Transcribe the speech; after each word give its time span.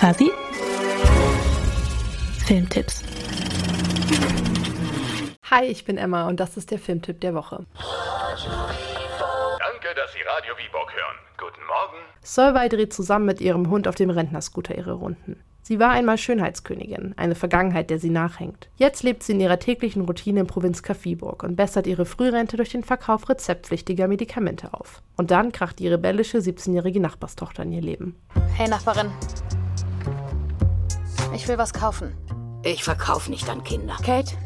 Fuzzy 0.00 0.32
Filmtipps. 2.46 3.02
Hi, 5.50 5.66
ich 5.66 5.84
bin 5.84 5.98
Emma 5.98 6.26
und 6.26 6.40
das 6.40 6.56
ist 6.56 6.70
der 6.70 6.78
Filmtipp 6.78 7.20
der 7.20 7.34
Woche. 7.34 7.66
Danke, 7.76 7.84
dass 9.94 10.10
Sie 10.14 10.22
Radio 10.22 10.54
Viborg 10.56 10.94
hören. 10.94 11.16
Guten 11.36 11.60
Morgen. 11.66 11.98
Solvay 12.22 12.70
dreht 12.70 12.94
zusammen 12.94 13.26
mit 13.26 13.42
ihrem 13.42 13.68
Hund 13.68 13.86
auf 13.86 13.94
dem 13.94 14.08
Rentnerscooter 14.08 14.74
ihre 14.74 14.94
Runden. 14.94 15.44
Sie 15.60 15.78
war 15.78 15.90
einmal 15.90 16.16
Schönheitskönigin, 16.16 17.12
eine 17.18 17.34
Vergangenheit, 17.34 17.90
der 17.90 17.98
sie 17.98 18.08
nachhängt. 18.08 18.70
Jetzt 18.76 19.02
lebt 19.02 19.22
sie 19.22 19.32
in 19.32 19.40
ihrer 19.40 19.58
täglichen 19.58 20.06
Routine 20.06 20.40
im 20.40 20.46
Provinzkaff 20.46 21.04
Viborg 21.04 21.42
und 21.42 21.56
bessert 21.56 21.86
ihre 21.86 22.06
Frührente 22.06 22.56
durch 22.56 22.70
den 22.70 22.84
Verkauf 22.84 23.28
rezeptpflichtiger 23.28 24.08
Medikamente 24.08 24.72
auf. 24.72 25.02
Und 25.18 25.30
dann 25.30 25.52
kracht 25.52 25.78
die 25.78 25.88
rebellische 25.88 26.38
17-jährige 26.38 27.00
Nachbarstochter 27.00 27.64
in 27.64 27.72
ihr 27.72 27.82
Leben. 27.82 28.18
Hey 28.56 28.66
Nachbarin. 28.66 29.10
Ich 31.40 31.48
will 31.48 31.56
was 31.56 31.72
kaufen. 31.72 32.14
Ich 32.64 32.84
verkaufe 32.84 33.30
nicht 33.30 33.48
an 33.48 33.64
Kinder. 33.64 33.96
Kate? 34.04 34.36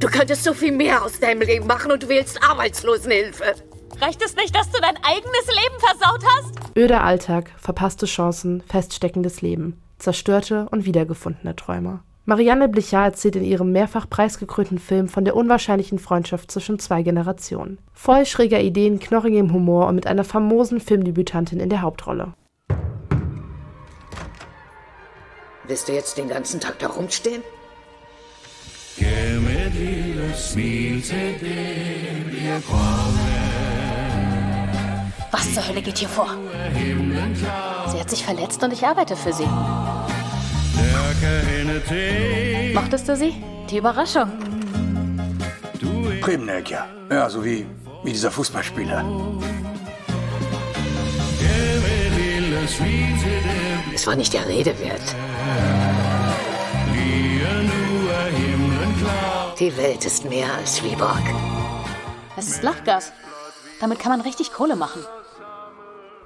Du 0.00 0.08
könntest 0.08 0.42
so 0.42 0.54
viel 0.54 0.72
mehr 0.72 1.04
aus 1.04 1.20
deinem 1.20 1.42
Leben 1.42 1.66
machen 1.66 1.92
und 1.92 2.04
du 2.04 2.08
wählst 2.08 2.42
Arbeitslosenhilfe. 2.42 3.56
Reicht 4.00 4.22
es 4.24 4.34
nicht, 4.36 4.54
dass 4.54 4.70
du 4.70 4.80
dein 4.80 4.96
eigenes 5.04 5.46
Leben 5.48 5.78
versaut 5.80 6.24
hast? 6.38 6.74
Öder 6.74 7.04
Alltag, 7.04 7.50
verpasste 7.58 8.06
Chancen, 8.06 8.62
feststeckendes 8.62 9.42
Leben, 9.42 9.82
zerstörte 9.98 10.66
und 10.70 10.86
wiedergefundene 10.86 11.54
Träume. 11.54 12.00
Marianne 12.28 12.68
Blichard 12.68 13.14
erzählt 13.14 13.36
in 13.36 13.42
ihrem 13.42 13.72
mehrfach 13.72 14.06
preisgekrönten 14.06 14.78
Film 14.78 15.08
von 15.08 15.24
der 15.24 15.34
unwahrscheinlichen 15.34 15.98
Freundschaft 15.98 16.50
zwischen 16.50 16.78
zwei 16.78 17.00
Generationen. 17.00 17.78
Voll 17.94 18.26
schräger 18.26 18.60
Ideen, 18.60 18.98
knorrigem 18.98 19.50
Humor 19.54 19.86
und 19.86 19.94
mit 19.94 20.06
einer 20.06 20.24
famosen 20.24 20.78
Filmdebütantin 20.78 21.58
in 21.58 21.70
der 21.70 21.80
Hauptrolle. 21.80 22.34
Willst 25.66 25.88
du 25.88 25.94
jetzt 25.94 26.18
den 26.18 26.28
ganzen 26.28 26.60
Tag 26.60 26.78
da 26.80 26.88
rumstehen? 26.88 27.42
Was 35.30 35.54
zur 35.54 35.66
Hölle 35.66 35.80
geht 35.80 35.96
hier 35.96 36.08
vor? 36.10 36.28
Sie 37.90 37.98
hat 37.98 38.10
sich 38.10 38.22
verletzt 38.22 38.62
und 38.62 38.74
ich 38.74 38.84
arbeite 38.84 39.16
für 39.16 39.32
sie. 39.32 39.48
Mochtest 42.74 43.08
du 43.08 43.16
sie? 43.16 43.34
Die 43.70 43.78
Überraschung. 43.78 44.30
Bremeneck, 46.20 46.70
ja. 46.70 46.86
Ja, 47.10 47.30
so 47.30 47.44
wie, 47.44 47.66
wie 48.02 48.12
dieser 48.12 48.30
Fußballspieler. 48.30 49.04
Es 53.94 54.06
war 54.06 54.14
nicht 54.14 54.32
der 54.32 54.46
Rede 54.46 54.78
wert. 54.78 55.00
er 56.86 57.58
Die 59.58 59.76
Welt 59.76 60.04
ist 60.04 60.24
mehr 60.24 60.54
als 60.54 60.82
Viborg. 60.84 61.22
Es 62.36 62.46
ist 62.48 62.62
Lachgas. 62.62 63.12
Damit 63.80 63.98
kann 63.98 64.12
man 64.12 64.20
richtig 64.20 64.52
Kohle 64.52 64.76
machen. 64.76 65.02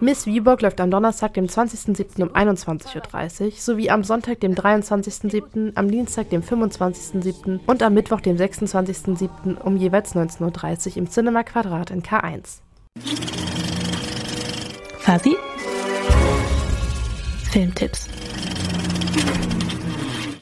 Miss 0.00 0.26
Viborg 0.26 0.62
läuft 0.62 0.80
am 0.80 0.92
Donnerstag, 0.92 1.34
dem 1.34 1.46
20.07. 1.46 2.22
um 2.22 2.28
21.30 2.28 3.44
Uhr 3.44 3.50
sowie 3.56 3.90
am 3.90 4.04
Sonntag, 4.04 4.38
dem 4.38 4.54
23.07., 4.54 5.72
am 5.74 5.90
Dienstag, 5.90 6.30
dem 6.30 6.42
25.07. 6.42 7.58
und 7.66 7.82
am 7.82 7.94
Mittwoch, 7.94 8.20
dem 8.20 8.36
26.07. 8.36 9.60
um 9.60 9.76
jeweils 9.76 10.14
19.30 10.14 10.90
Uhr 10.90 10.96
im 10.98 11.10
Cinema 11.10 11.42
Quadrat 11.42 11.90
in 11.90 12.02
K1. 12.02 12.60
Fuzzy 15.00 15.36
Filmtipps. 17.50 18.08